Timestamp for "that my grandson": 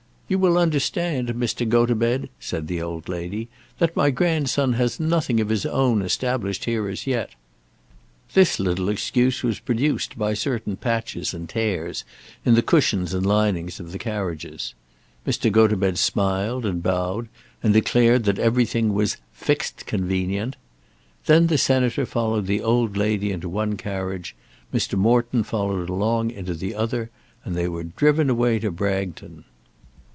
3.79-4.71